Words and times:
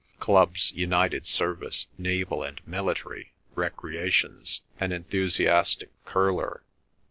Clubs: 0.19 0.71
United 0.71 1.27
Service, 1.27 1.85
Naval 1.95 2.41
and 2.41 2.59
Military. 2.65 3.33
Recreations: 3.53 4.61
an 4.79 4.91
enthusiastic 4.91 5.91
curler. 6.05 6.63